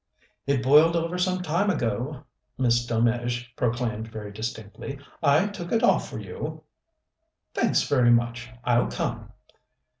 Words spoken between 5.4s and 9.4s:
took it off for you." "Thanks very much. I'll come."